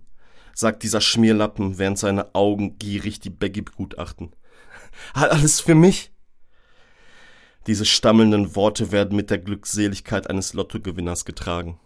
sagt 0.55 0.83
dieser 0.83 1.01
Schmierlappen, 1.01 1.79
während 1.79 1.99
seine 1.99 2.35
Augen 2.35 2.79
gierig 2.79 3.21
die 3.21 3.31
Baggy 3.31 3.63
begutachten. 3.63 4.35
Alles 5.15 5.61
für 5.61 5.75
mich? 5.75 6.13
Diese 7.67 7.85
stammelnden 7.85 8.57
Worte 8.57 8.91
werden 8.91 9.17
mit 9.17 9.31
der 9.31 9.39
Glückseligkeit 9.39 10.29
eines 10.29 10.53
Lottogewinners 10.53 11.25
getragen. 11.25 11.79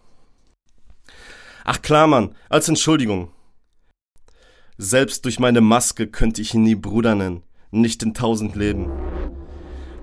Ach 1.63 1.81
klar, 1.81 2.07
Mann, 2.07 2.35
als 2.49 2.67
Entschuldigung. 2.67 3.31
Selbst 4.77 5.25
durch 5.25 5.39
meine 5.39 5.61
Maske 5.61 6.07
könnte 6.07 6.41
ich 6.41 6.53
ihn 6.53 6.63
nie 6.63 6.75
Bruder 6.75 7.15
nennen, 7.15 7.43
nicht 7.71 8.01
in 8.03 8.13
tausend 8.13 8.55
Leben. 8.55 8.89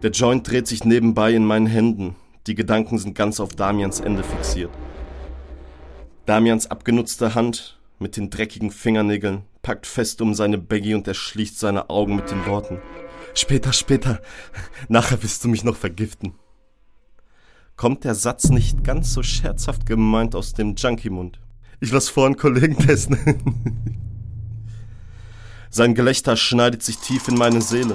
Der 0.03 0.11
Joint 0.11 0.49
dreht 0.49 0.67
sich 0.67 0.85
nebenbei 0.85 1.33
in 1.33 1.45
meinen 1.45 1.67
Händen, 1.67 2.17
die 2.47 2.55
Gedanken 2.55 2.99
sind 2.99 3.15
ganz 3.15 3.41
auf 3.41 3.55
Damians 3.55 4.01
Ende 4.01 4.23
fixiert. 4.23 4.71
Damians 6.27 6.71
abgenutzte 6.71 7.35
Hand 7.35 7.81
mit 8.05 8.19
den 8.19 8.29
dreckigen 8.29 8.71
Fingernägeln 8.71 9.45
packt 9.63 9.87
fest 9.87 10.21
um 10.21 10.35
seine 10.35 10.59
Baggy 10.59 10.95
und 10.95 11.09
er 11.09 11.15
schließt 11.15 11.59
seine 11.59 11.89
Augen 11.89 12.17
mit 12.17 12.31
den 12.31 12.45
Worten. 12.45 12.79
Später, 13.33 13.73
später. 13.73 14.21
Nachher 14.89 15.23
wirst 15.23 15.43
du 15.43 15.49
mich 15.49 15.65
noch 15.65 15.75
vergiften. 15.75 16.35
Kommt 17.77 18.05
der 18.05 18.15
Satz 18.15 18.51
nicht 18.51 18.85
ganz 18.85 19.15
so 19.15 19.23
scherzhaft 19.23 19.87
gemeint 19.87 20.35
aus 20.35 20.53
dem 20.53 20.75
Junkie-Mund? 20.75 21.41
Ich 21.81 21.93
lass 21.93 22.11
vor 22.11 22.27
einen 22.27 22.37
Kollegen 22.37 22.77
testen. 22.77 23.17
Sein 25.71 25.95
Gelächter 25.95 26.37
schneidet 26.37 26.83
sich 26.83 26.99
tief 26.99 27.29
in 27.29 27.37
meine 27.37 27.63
Seele. 27.63 27.95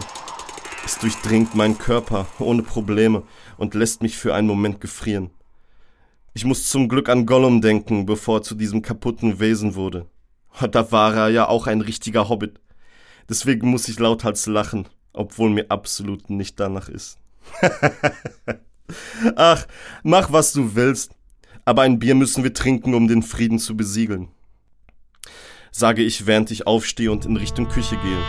Es 0.83 0.97
durchdringt 0.97 1.53
meinen 1.53 1.77
Körper 1.77 2.25
ohne 2.39 2.63
Probleme 2.63 3.21
und 3.57 3.75
lässt 3.75 4.01
mich 4.01 4.17
für 4.17 4.33
einen 4.33 4.47
Moment 4.47 4.81
gefrieren. 4.81 5.29
Ich 6.39 6.45
muss 6.45 6.69
zum 6.69 6.87
Glück 6.87 7.09
an 7.09 7.25
Gollum 7.25 7.59
denken, 7.59 8.05
bevor 8.05 8.37
er 8.37 8.43
zu 8.43 8.55
diesem 8.55 8.81
kaputten 8.81 9.41
Wesen 9.41 9.75
wurde. 9.75 10.05
Da 10.71 10.89
war 10.89 11.13
er 11.13 11.27
ja 11.27 11.49
auch 11.49 11.67
ein 11.67 11.81
richtiger 11.81 12.29
Hobbit. 12.29 12.61
Deswegen 13.27 13.69
muss 13.69 13.89
ich 13.89 13.99
lauthals 13.99 14.45
lachen 14.45 14.87
obwohl 15.11 15.49
mir 15.49 15.69
absolut 15.69 16.29
nicht 16.29 16.57
danach 16.61 16.87
ist. 16.87 17.17
Ach, 19.35 19.67
mach 20.03 20.31
was 20.31 20.53
du 20.53 20.75
willst, 20.75 21.11
aber 21.65 21.81
ein 21.81 21.99
Bier 21.99 22.15
müssen 22.15 22.45
wir 22.45 22.53
trinken, 22.53 22.93
um 22.93 23.09
den 23.09 23.21
Frieden 23.21 23.59
zu 23.59 23.75
besiegeln. 23.75 24.29
Sage 25.71 26.03
ich, 26.03 26.25
während 26.25 26.51
ich 26.51 26.67
aufstehe 26.67 27.11
und 27.11 27.25
in 27.25 27.35
Richtung 27.35 27.67
Küche 27.67 27.97
gehe. 27.97 28.23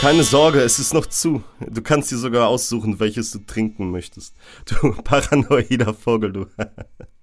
Keine 0.00 0.24
Sorge, 0.24 0.60
es 0.60 0.78
ist 0.78 0.94
noch 0.94 1.04
zu. 1.04 1.44
Du 1.60 1.82
kannst 1.82 2.10
dir 2.10 2.16
sogar 2.16 2.48
aussuchen, 2.48 2.98
welches 2.98 3.30
du 3.30 3.40
trinken 3.40 3.90
möchtest. 3.90 4.34
Du 4.64 4.92
paranoider 5.04 5.92
Vogel, 5.92 6.32
du. 6.32 6.46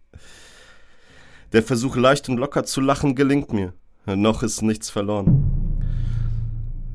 Der 1.53 1.61
Versuch, 1.61 1.95
leicht 1.95 2.27
und 2.29 2.37
locker 2.37 2.63
zu 2.63 2.81
lachen, 2.81 3.13
gelingt 3.13 3.53
mir. 3.53 3.73
Noch 4.07 4.41
ist 4.41 4.63
nichts 4.63 4.89
verloren. 4.89 5.77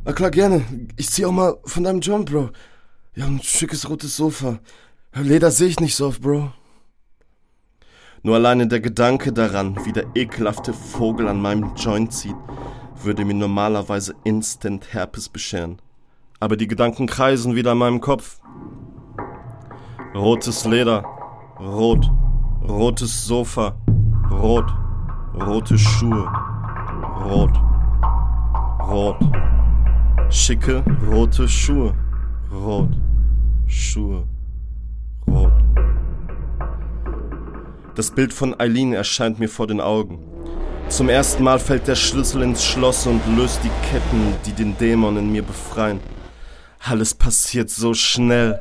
Na 0.05 0.13
klar, 0.13 0.33
gerne. 0.33 0.65
Ich 0.97 1.11
zieh 1.11 1.25
auch 1.25 1.33
mal 1.33 1.59
von 1.65 1.85
deinem 1.85 2.01
John, 2.01 2.25
Bro. 2.25 2.51
Ja, 3.15 3.27
ein 3.27 3.41
schickes 3.41 3.89
rotes 3.89 4.17
Sofa. 4.17 4.59
Leder 5.15 5.53
sehe 5.53 5.69
ich 5.69 5.79
nicht 5.79 5.95
so 5.95 6.09
oft, 6.09 6.21
Bro. 6.21 6.53
Nur 8.25 8.35
alleine 8.35 8.67
der 8.67 8.81
Gedanke 8.81 9.33
daran, 9.33 9.79
wie 9.85 9.93
der 9.93 10.07
ekelhafte 10.17 10.73
Vogel 10.73 11.29
an 11.29 11.41
meinem 11.41 11.77
Joint 11.77 12.13
zieht, 12.13 12.35
würde 13.01 13.25
mir 13.25 13.35
normalerweise 13.35 14.17
instant 14.25 14.93
Herpes 14.93 15.29
bescheren. 15.29 15.81
Aber 16.41 16.57
die 16.57 16.67
Gedanken 16.67 17.07
kreisen 17.07 17.55
wieder 17.55 17.73
in 17.73 17.79
meinem 17.79 18.01
Kopf. 18.01 18.41
Rotes 20.15 20.65
Leder, 20.65 21.05
rot, 21.61 22.11
rotes 22.69 23.25
Sofa, 23.25 23.77
rot, 24.39 24.73
rote 25.35 25.79
Schuhe, 25.79 26.29
rot, 27.25 27.53
rot. 28.89 29.17
Schicke 30.31 30.85
rote 31.11 31.49
Schuhe. 31.49 31.95
Rot. 32.53 32.91
Schuhe. 33.67 34.25
Rot. 35.27 35.53
Das 37.95 38.11
Bild 38.11 38.33
von 38.35 38.59
Eileen 38.61 38.93
erscheint 38.93 39.39
mir 39.39 39.49
vor 39.49 39.67
den 39.67 39.81
Augen. 39.81 40.19
Zum 40.89 41.09
ersten 41.09 41.43
Mal 41.45 41.59
fällt 41.59 41.89
der 41.89 41.95
Schlüssel 41.95 42.43
ins 42.43 42.65
Schloss 42.65 43.07
und 43.07 43.23
löst 43.37 43.61
die 43.65 43.71
Ketten, 43.91 44.35
die 44.45 44.53
den 44.53 44.77
Dämon 44.77 45.17
in 45.17 45.33
mir 45.33 45.43
befreien. 45.43 46.01
Alles 46.81 47.15
passiert 47.15 47.71
so 47.71 47.95
schnell, 47.95 48.59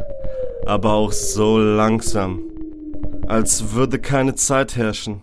aber 0.65 0.93
auch 0.93 1.11
so 1.11 1.57
langsam, 1.57 2.39
als 3.27 3.73
würde 3.73 3.99
keine 3.99 4.35
Zeit 4.35 4.75
herrschen. 4.75 5.21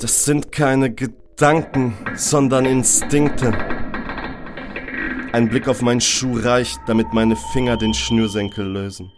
Das 0.00 0.24
sind 0.24 0.50
keine 0.50 0.90
Gedanken. 0.90 1.94
Sondern 2.14 2.64
Instinkte. 2.64 3.52
Ein 5.32 5.48
Blick 5.48 5.68
auf 5.68 5.82
meinen 5.82 6.00
Schuh 6.00 6.38
reicht, 6.38 6.80
damit 6.86 7.12
meine 7.12 7.36
Finger 7.36 7.76
den 7.76 7.92
Schnürsenkel 7.92 8.66
lösen. 8.66 9.12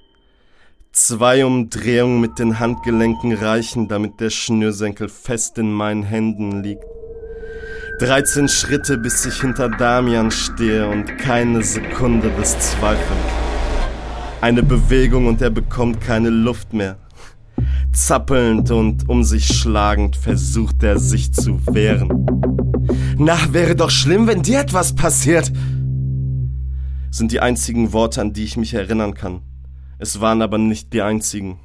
Zwei 0.90 1.46
Umdrehungen 1.46 2.20
mit 2.20 2.38
den 2.38 2.58
Handgelenken 2.58 3.32
reichen, 3.32 3.86
damit 3.86 4.20
der 4.20 4.30
Schnürsenkel 4.30 5.08
fest 5.08 5.56
in 5.56 5.72
meinen 5.72 6.02
Händen 6.02 6.62
liegt. 6.62 6.84
13 8.00 8.48
Schritte, 8.48 8.98
bis 8.98 9.24
ich 9.24 9.40
hinter 9.40 9.68
Damian 9.68 10.32
stehe 10.32 10.88
und 10.88 11.16
keine 11.18 11.62
Sekunde 11.62 12.30
des 12.32 12.58
Zweifels. 12.58 13.18
Eine 14.40 14.64
Bewegung 14.64 15.28
und 15.28 15.40
er 15.40 15.50
bekommt 15.50 16.00
keine 16.00 16.30
Luft 16.30 16.72
mehr. 16.72 16.96
Zappelnd 17.92 18.70
und 18.70 19.08
um 19.08 19.22
sich 19.22 19.46
schlagend 19.46 20.16
versucht 20.16 20.82
er 20.82 20.99
sich 20.99 21.32
zu 21.32 21.64
wehren. 21.66 22.26
Na, 23.18 23.37
wäre 23.52 23.76
doch 23.76 23.90
schlimm, 23.90 24.26
wenn 24.26 24.42
dir 24.42 24.61
etwas 24.61 24.94
passiert. 24.94 25.52
Sind 27.11 27.32
die 27.32 27.40
einzigen 27.40 27.92
Worte, 27.92 28.20
an 28.20 28.32
die 28.32 28.44
ich 28.44 28.56
mich 28.56 28.75
erinnern 28.75 29.14
kann. 29.14 29.42
Es 29.99 30.20
waren 30.20 30.42
aber 30.42 30.58
nicht 30.58 30.92
die 30.92 31.02
einzigen. 31.02 31.61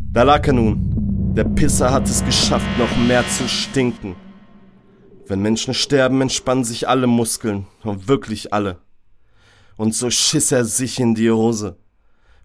Da 0.00 0.22
lag 0.22 0.46
er 0.46 0.54
nun, 0.54 1.34
Der 1.34 1.44
Pisser 1.44 1.92
hat 1.92 2.08
es 2.08 2.24
geschafft, 2.24 2.66
noch 2.78 2.96
mehr 3.06 3.22
zu 3.28 3.48
stinken. 3.48 4.16
Wenn 5.26 5.40
Menschen 5.40 5.74
sterben, 5.74 6.20
entspannen 6.20 6.64
sich 6.64 6.88
alle 6.88 7.06
Muskeln. 7.06 7.66
Und 7.84 8.08
wirklich 8.08 8.52
alle. 8.52 8.78
Und 9.76 9.94
so 9.94 10.10
schiss 10.10 10.50
er 10.50 10.64
sich 10.64 10.98
in 10.98 11.14
die 11.14 11.30
Hose. 11.30 11.76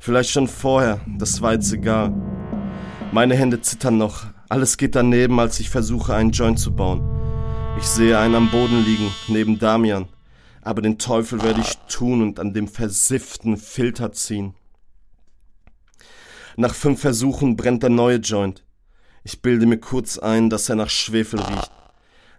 Vielleicht 0.03 0.31
schon 0.31 0.50
vorher, 0.50 1.00
das 1.07 1.41
war 1.41 1.53
jetzt 1.53 1.72
egal. 1.72 2.13
Meine 3.13 3.36
Hände 3.36 3.62
zittern 3.62 3.98
noch. 3.98 4.25
Alles 4.50 4.75
geht 4.75 4.95
daneben, 4.95 5.39
als 5.39 5.62
ich 5.62 5.69
versuche, 5.69 6.13
einen 6.13 6.31
Joint 6.31 6.60
zu 6.60 6.75
bauen. 6.75 7.01
Ich 7.77 7.86
sehe 7.86 8.19
einen 8.19 8.36
am 8.36 8.51
Boden 8.51 8.83
liegen, 8.83 9.10
neben 9.29 9.60
Damian. 9.60 10.10
Aber 10.62 10.81
den 10.81 11.00
Teufel 11.00 11.41
werde 11.41 11.62
ich 11.62 11.77
tun 11.88 12.22
und 12.22 12.41
an 12.41 12.53
dem 12.53 12.67
versifften 12.67 13.55
Filter 13.55 14.12
ziehen. 14.12 14.55
Nach 16.57 16.75
fünf 16.75 17.00
Versuchen 17.00 17.55
brennt 17.55 17.81
der 17.81 17.89
neue 17.89 18.17
Joint. 18.17 18.65
Ich 19.24 19.41
bilde 19.41 19.65
mir 19.65 19.79
kurz 19.79 20.17
ein, 20.17 20.50
dass 20.50 20.67
er 20.67 20.75
nach 20.75 20.89
Schwefel 20.89 21.39
riecht. 21.39 21.72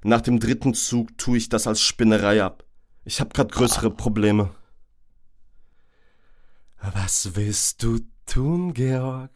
Nach 0.02 0.20
dem 0.20 0.38
dritten 0.38 0.74
Zug 0.74 1.16
tue 1.16 1.38
ich 1.38 1.48
das 1.48 1.66
als 1.66 1.80
Spinnerei 1.80 2.42
ab. 2.42 2.62
Ich 3.06 3.20
habe 3.20 3.30
grad 3.32 3.52
größere 3.52 3.90
Probleme. 3.90 4.50
Was 6.92 7.34
willst 7.34 7.82
du 7.82 8.00
tun, 8.26 8.74
Georg? 8.74 9.30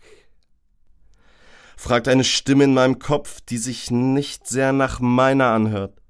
fragt 1.77 2.09
eine 2.09 2.25
Stimme 2.25 2.65
in 2.65 2.75
meinem 2.75 2.99
Kopf, 2.99 3.41
die 3.41 3.57
sich 3.57 3.91
nicht 3.91 4.47
sehr 4.47 4.73
nach 4.73 5.01
meiner 5.01 5.47
anhört. 5.53 6.03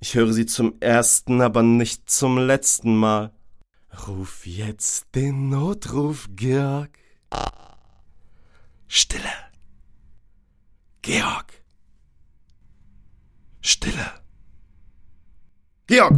Ich 0.00 0.14
höre 0.14 0.32
sie 0.32 0.46
zum 0.46 0.74
ersten, 0.80 1.40
aber 1.40 1.62
nicht 1.62 2.10
zum 2.10 2.38
letzten 2.38 2.96
Mal. 2.96 3.32
Ruf 4.06 4.46
jetzt 4.46 5.14
den 5.14 5.48
Notruf, 5.48 6.28
Georg. 6.34 6.98
Stille. 8.88 9.32
Georg. 11.02 11.52
Stille. 13.60 14.10
Georg! 15.86 16.14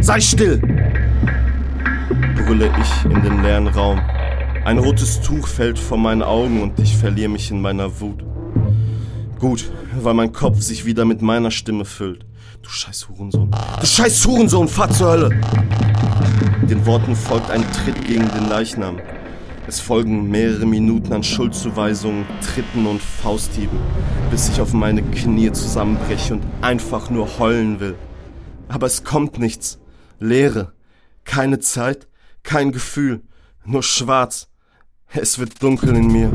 Sei 0.00 0.20
still! 0.20 1.07
Brülle 2.48 2.72
ich 2.80 3.04
in 3.04 3.22
den 3.22 3.42
leeren 3.42 3.66
Raum. 3.66 4.00
Ein 4.64 4.78
rotes 4.78 5.20
Tuch 5.20 5.46
fällt 5.46 5.78
vor 5.78 5.98
meinen 5.98 6.22
Augen 6.22 6.62
und 6.62 6.80
ich 6.80 6.96
verliere 6.96 7.28
mich 7.28 7.50
in 7.50 7.60
meiner 7.60 8.00
Wut. 8.00 8.24
Gut, 9.38 9.70
weil 10.00 10.14
mein 10.14 10.32
Kopf 10.32 10.62
sich 10.62 10.86
wieder 10.86 11.04
mit 11.04 11.20
meiner 11.20 11.50
Stimme 11.50 11.84
füllt. 11.84 12.24
Du 12.62 12.70
scheiß 12.70 13.06
Hurensohn. 13.10 13.50
Du 13.80 13.86
scheiß 13.86 14.26
Hurensohn, 14.26 14.66
fahr 14.66 14.88
zur 14.88 15.10
Hölle! 15.10 15.40
Den 16.62 16.86
Worten 16.86 17.14
folgt 17.14 17.50
ein 17.50 17.70
Tritt 17.70 18.02
gegen 18.06 18.26
den 18.30 18.48
Leichnam. 18.48 18.98
Es 19.66 19.78
folgen 19.78 20.30
mehrere 20.30 20.64
Minuten 20.64 21.12
an 21.12 21.22
Schuldzuweisungen, 21.22 22.24
Tritten 22.40 22.86
und 22.86 23.02
Fausthieben, 23.02 23.78
bis 24.30 24.48
ich 24.48 24.58
auf 24.62 24.72
meine 24.72 25.02
Knie 25.02 25.52
zusammenbreche 25.52 26.32
und 26.32 26.42
einfach 26.62 27.10
nur 27.10 27.38
heulen 27.38 27.78
will. 27.78 27.96
Aber 28.68 28.86
es 28.86 29.04
kommt 29.04 29.38
nichts. 29.38 29.78
Leere. 30.18 30.72
Keine 31.24 31.58
Zeit, 31.58 32.08
kein 32.48 32.72
Gefühl. 32.72 33.20
Nur 33.66 33.82
schwarz. 33.82 34.48
Es 35.12 35.38
wird 35.38 35.62
dunkel 35.62 35.94
in 35.94 36.10
mir. 36.10 36.32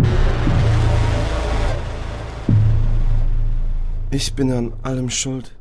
Ich 4.11 4.35
bin 4.35 4.51
an 4.51 4.73
allem 4.83 5.09
schuld, 5.09 5.57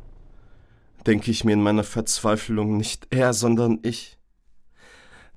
denke 1.07 1.31
ich 1.31 1.43
mir 1.43 1.53
in 1.53 1.63
meiner 1.63 1.83
Verzweiflung, 1.83 2.77
nicht 2.77 3.07
er, 3.09 3.33
sondern 3.33 3.79
ich. 3.81 4.19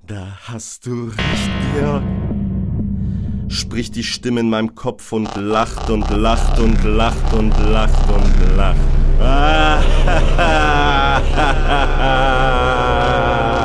Da 0.05 0.37
hast 0.43 0.85
du 0.85 1.05
recht, 1.05 1.51
Georg 1.73 2.03
spricht 3.49 3.95
die 3.95 4.03
Stimme 4.03 4.41
in 4.41 4.51
meinem 4.51 4.75
Kopf 4.75 5.13
und 5.13 5.35
lacht 5.35 5.89
und 5.89 6.07
lacht 6.11 6.59
und 6.59 6.83
lacht 6.83 7.33
und 7.33 7.57
lacht 7.57 8.09
und 8.11 8.55
lacht. 8.55 8.77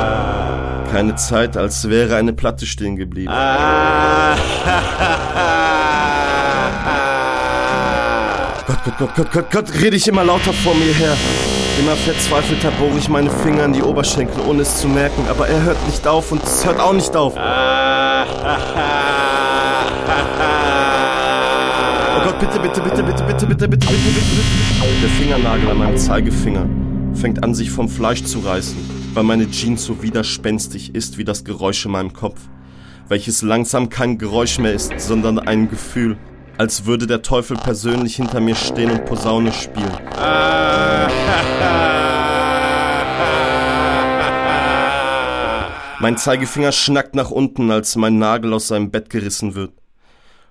Keine 0.93 1.15
Zeit, 1.15 1.57
als 1.57 1.89
wäre 1.89 2.15
eine 2.17 2.33
Platte 2.33 2.67
stehen 2.67 2.95
geblieben. 2.95 3.33
Gott, 8.67 8.77
Gott, 8.85 8.97
Gott, 8.99 9.15
Gott, 9.15 9.31
Gott, 9.31 9.49
Gott, 9.49 9.73
rede 9.81 9.95
ich 9.95 10.07
immer 10.07 10.23
lauter 10.23 10.53
vor 10.53 10.75
mir 10.75 10.93
her. 10.93 11.17
Immer 11.79 11.95
verzweifelter 11.95 12.69
bohre 12.79 12.99
ich 12.99 13.09
meine 13.09 13.31
Finger 13.31 13.65
in 13.65 13.73
die 13.73 13.81
Oberschenkel, 13.81 14.43
ohne 14.47 14.61
es 14.61 14.81
zu 14.81 14.87
merken, 14.87 15.25
aber 15.31 15.47
er 15.47 15.63
hört 15.63 15.83
nicht 15.87 16.05
auf 16.05 16.31
und 16.31 16.43
es 16.43 16.63
hört 16.63 16.79
auch 16.79 16.93
nicht 16.93 17.15
auf. 17.15 17.33
Oh 17.35 17.39
Gott, 22.23 22.39
bitte, 22.39 22.59
bitte, 22.59 22.81
bitte, 22.81 23.01
bitte, 23.01 23.23
bitte, 23.23 23.47
bitte, 23.47 23.47
bitte, 23.47 23.67
bitte, 23.67 23.87
bitte, 23.87 23.87
bitte. 23.87 25.01
Der 25.01 25.09
Fingernagel 25.09 25.71
an 25.71 25.77
meinem 25.79 25.97
Zeigefinger 25.97 26.67
fängt 27.15 27.43
an, 27.43 27.55
sich 27.55 27.71
vom 27.71 27.89
Fleisch 27.89 28.23
zu 28.25 28.41
reißen, 28.41 29.02
weil 29.13 29.23
meine 29.23 29.49
Jeans 29.49 29.85
so 29.85 30.01
widerspenstig 30.01 30.95
ist 30.95 31.17
wie 31.17 31.23
das 31.23 31.43
Geräusch 31.43 31.85
in 31.85 31.91
meinem 31.91 32.13
Kopf, 32.13 32.41
welches 33.07 33.41
langsam 33.41 33.89
kein 33.89 34.17
Geräusch 34.17 34.59
mehr 34.59 34.73
ist, 34.73 34.99
sondern 34.99 35.39
ein 35.39 35.69
Gefühl, 35.69 36.17
als 36.57 36.85
würde 36.85 37.07
der 37.07 37.21
Teufel 37.21 37.57
persönlich 37.57 38.15
hinter 38.15 38.39
mir 38.39 38.55
stehen 38.55 38.91
und 38.91 39.05
Posaune 39.05 39.51
spielen. 39.51 39.91
Mein 45.99 46.17
Zeigefinger 46.17 46.71
schnackt 46.71 47.15
nach 47.15 47.31
unten, 47.31 47.71
als 47.71 47.95
mein 47.95 48.17
Nagel 48.17 48.53
aus 48.53 48.67
seinem 48.67 48.91
Bett 48.91 49.09
gerissen 49.09 49.55
wird. 49.55 49.71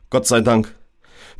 Gott 0.08 0.26
sei 0.26 0.40
Dank. 0.40 0.74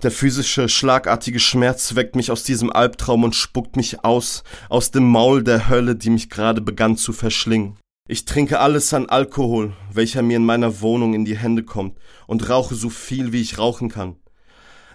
Der 0.03 0.11
physische, 0.11 0.69
schlagartige 0.69 1.39
Schmerz 1.39 1.95
weckt 1.95 2.17
mich 2.17 2.33
aus 2.33 2.43
diesem 2.43 2.73
Albtraum 2.73 3.23
und 3.23 3.37
spuckt 3.37 3.77
mich 3.77 4.05
aus, 4.05 4.43
aus 4.69 4.91
dem 4.91 5.05
Maul 5.09 5.45
der 5.45 5.69
Hölle, 5.69 5.95
die 5.95 6.11
mich 6.11 6.29
gerade 6.29 6.61
begann 6.61 6.97
zu 6.97 7.13
verschlingen. 7.13 7.79
Ich 8.09 8.25
trinke 8.25 8.59
alles 8.59 8.93
an 8.93 9.09
Alkohol, 9.09 9.75
welcher 9.93 10.23
mir 10.23 10.39
in 10.39 10.45
meiner 10.45 10.81
Wohnung 10.81 11.15
in 11.15 11.25
die 11.25 11.39
Hände 11.39 11.63
kommt, 11.63 11.99
und 12.27 12.49
rauche 12.49 12.75
so 12.75 12.91
viel, 12.91 13.33
wie 13.33 13.41
ich 13.41 13.59
rauchen 13.59 13.91
kann. 13.91 14.17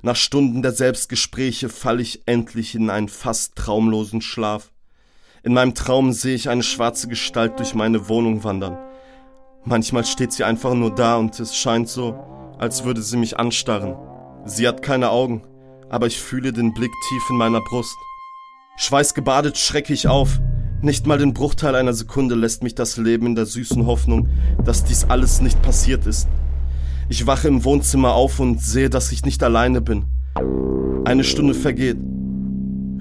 Nach 0.02 0.18
Stunden 0.18 0.62
der 0.62 0.74
Selbstgespräche 0.74 1.70
falle 1.70 2.02
ich 2.02 2.28
endlich 2.28 2.76
in 2.76 2.90
einen 2.90 3.08
fast 3.08 3.56
traumlosen 3.56 4.20
Schlaf. 4.20 4.74
In 5.42 5.54
meinem 5.54 5.74
Traum 5.74 6.12
sehe 6.12 6.36
ich 6.36 6.50
eine 6.50 6.64
schwarze 6.64 7.08
Gestalt 7.08 7.60
durch 7.60 7.74
meine 7.74 8.10
Wohnung 8.10 8.44
wandern. 8.44 8.78
Manchmal 9.64 10.06
steht 10.06 10.34
sie 10.34 10.44
einfach 10.44 10.74
nur 10.74 10.94
da 10.94 11.16
und 11.16 11.40
es 11.40 11.56
scheint 11.56 11.88
so, 11.88 12.56
als 12.60 12.84
würde 12.84 13.02
sie 13.02 13.18
mich 13.18 13.40
anstarren. 13.40 13.96
Sie 14.48 14.66
hat 14.66 14.82
keine 14.82 15.10
Augen, 15.10 15.42
aber 15.90 16.08
ich 16.08 16.22
fühle 16.22 16.54
den 16.54 16.74
Blick 16.74 16.92
tief 17.10 17.30
in 17.30 17.36
meiner 17.36 17.60
Brust. 17.60 17.98
Schweißgebadet 18.78 19.58
schrecke 19.58 19.92
ich 19.92 20.08
auf. 20.08 20.40
Nicht 20.82 21.06
mal 21.06 21.18
den 21.18 21.34
Bruchteil 21.34 21.76
einer 21.76 21.94
Sekunde 21.94 22.34
lässt 22.34 22.64
mich 22.64 22.74
das 22.74 22.96
Leben 22.96 23.26
in 23.26 23.36
der 23.36 23.46
süßen 23.46 23.86
Hoffnung, 23.86 24.30
dass 24.64 24.86
dies 24.86 25.04
alles 25.04 25.42
nicht 25.42 25.62
passiert 25.62 26.06
ist. 26.06 26.30
Ich 27.10 27.28
wache 27.28 27.50
im 27.50 27.66
Wohnzimmer 27.66 28.14
auf 28.14 28.40
und 28.40 28.62
sehe, 28.62 28.90
dass 28.90 29.12
ich 29.12 29.26
nicht 29.26 29.44
alleine 29.44 29.82
bin. 29.82 30.06
Eine 31.04 31.26
Stunde 31.26 31.54
vergeht. 31.54 31.98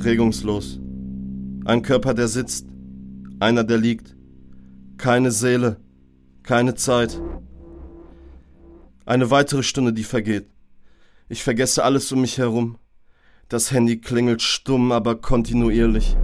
Regungslos. 0.02 0.80
Ein 1.64 1.82
Körper, 1.82 2.14
der 2.14 2.26
sitzt. 2.26 2.66
Einer, 3.38 3.62
der 3.62 3.78
liegt. 3.78 4.16
Keine 4.98 5.30
Seele. 5.30 5.76
Keine 6.42 6.74
Zeit. 6.74 7.20
Eine 9.04 9.30
weitere 9.30 9.62
Stunde, 9.62 9.92
die 9.92 10.04
vergeht. 10.04 10.48
Ich 11.28 11.42
vergesse 11.42 11.82
alles 11.82 12.12
um 12.12 12.20
mich 12.20 12.38
herum. 12.38 12.78
Das 13.48 13.72
Handy 13.72 14.00
klingelt 14.00 14.42
stumm, 14.42 14.92
aber 14.92 15.16
kontinuierlich. 15.16 16.16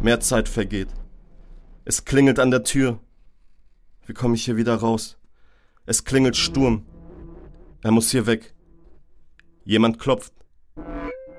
Mehr 0.00 0.20
Zeit 0.20 0.48
vergeht. 0.48 0.88
Es 1.84 2.04
klingelt 2.04 2.38
an 2.38 2.50
der 2.50 2.64
Tür. 2.64 2.98
Wie 4.06 4.14
komme 4.14 4.34
ich 4.34 4.44
hier 4.44 4.56
wieder 4.56 4.76
raus? 4.76 5.18
Es 5.84 6.04
klingelt 6.04 6.36
Sturm. 6.36 6.86
Er 7.82 7.90
muss 7.90 8.10
hier 8.10 8.26
weg. 8.26 8.54
Jemand 9.64 9.98
klopft. 9.98 10.32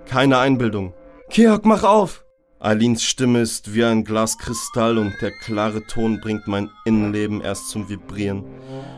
Keine 0.06 0.38
Einbildung. 0.38 0.94
Georg, 1.30 1.66
mach 1.66 1.84
auf! 1.84 2.24
Eileens 2.60 3.04
Stimme 3.04 3.42
ist 3.42 3.74
wie 3.74 3.84
ein 3.84 4.04
Glas 4.04 4.38
Kristall 4.38 4.98
und 4.98 5.14
der 5.22 5.32
klare 5.32 5.86
Ton 5.86 6.22
bringt 6.22 6.48
mein 6.48 6.70
Innenleben 6.86 7.42
erst 7.42 7.70
zum 7.70 7.90
Vibrieren 7.90 8.44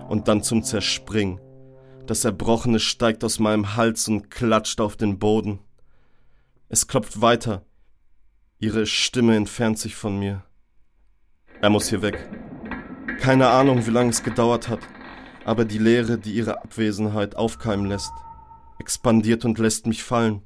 und 0.08 0.28
dann 0.28 0.44
zum 0.44 0.64
Zerspringen. 0.64 1.40
Das 2.10 2.26
Erbrochene 2.26 2.80
steigt 2.80 3.24
aus 3.24 3.38
meinem 3.38 3.76
Hals 3.76 4.08
und 4.08 4.32
klatscht 4.32 4.82
auf 4.82 4.98
den 4.98 5.20
Boden. 5.20 5.60
Es 6.68 6.88
klopft 6.88 7.22
weiter. 7.22 7.62
Ihre 8.58 8.88
Stimme 8.88 9.36
entfernt 9.36 9.78
sich 9.78 9.96
von 9.96 10.18
mir. 10.18 10.44
Er 11.62 11.70
muss 11.70 11.88
hier 11.90 12.02
weg. 12.02 12.28
Keine 13.20 13.50
Ahnung, 13.50 13.86
wie 13.86 13.92
lange 13.92 14.10
es 14.10 14.24
gedauert 14.24 14.70
hat, 14.70 14.80
aber 15.46 15.66
die 15.66 15.78
Leere, 15.78 16.18
die 16.18 16.32
ihre 16.32 16.64
Abwesenheit 16.64 17.36
aufkeimen 17.36 17.86
lässt, 17.86 18.14
expandiert 18.80 19.46
und 19.46 19.60
lässt 19.60 19.86
mich 19.86 20.02
fallen. 20.02 20.42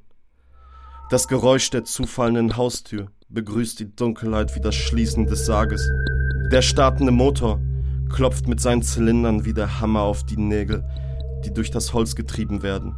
Das 1.08 1.28
Geräusch 1.28 1.70
der 1.70 1.84
zufallenden 1.84 2.58
Haustür 2.58 3.10
begrüßt 3.30 3.80
die 3.80 3.96
Dunkelheit 3.96 4.54
wie 4.54 4.60
das 4.60 4.74
Schließen 4.74 5.24
des 5.24 5.46
Sarges. 5.46 5.90
Der 6.52 6.60
startende 6.60 7.12
Motor 7.12 7.58
klopft 8.10 8.48
mit 8.48 8.60
seinen 8.60 8.82
Zylindern 8.82 9.46
wie 9.46 9.54
der 9.54 9.80
Hammer 9.80 10.02
auf 10.02 10.26
die 10.26 10.36
Nägel, 10.36 10.84
die 11.44 11.52
durch 11.52 11.70
das 11.70 11.92
Holz 11.92 12.16
getrieben 12.16 12.62
werden. 12.62 12.96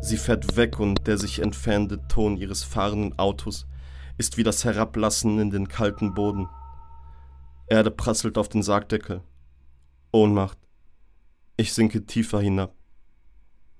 Sie 0.00 0.16
fährt 0.16 0.56
weg 0.56 0.80
und 0.80 1.06
der 1.06 1.18
sich 1.18 1.40
entfernende 1.40 2.06
Ton 2.08 2.36
ihres 2.36 2.64
fahrenden 2.64 3.18
Autos 3.18 3.66
ist 4.18 4.36
wie 4.36 4.42
das 4.42 4.64
Herablassen 4.64 5.38
in 5.38 5.50
den 5.50 5.68
kalten 5.68 6.14
Boden. 6.14 6.48
Erde 7.66 7.90
prasselt 7.90 8.36
auf 8.38 8.48
den 8.48 8.62
Sargdeckel. 8.62 9.22
Ohnmacht. 10.12 10.58
Ich 11.56 11.72
sinke 11.72 12.04
tiefer 12.04 12.40
hinab. 12.40 12.74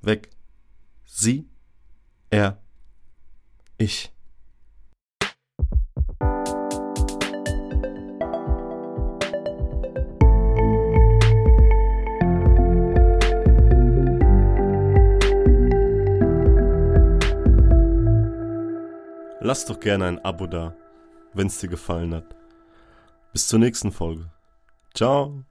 Weg. 0.00 0.30
Sie, 1.04 1.48
er, 2.30 2.62
ich. 3.76 4.12
Lass 19.52 19.66
doch 19.66 19.80
gerne 19.80 20.06
ein 20.06 20.18
Abo 20.24 20.46
da, 20.46 20.74
wenn's 21.34 21.58
dir 21.58 21.68
gefallen 21.68 22.14
hat. 22.14 22.24
Bis 23.34 23.48
zur 23.48 23.58
nächsten 23.58 23.92
Folge. 23.92 24.30
Ciao. 24.94 25.44